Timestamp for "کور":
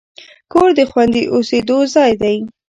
0.51-0.69